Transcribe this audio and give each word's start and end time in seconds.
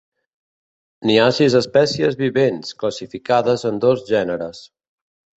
N'hi 1.09 1.17
ha 1.23 1.25
sis 1.39 1.55
espècies 1.59 2.17
vivents, 2.21 2.71
classificades 2.83 3.65
en 3.71 3.77
dos 3.85 4.01
gèneres. 4.15 4.63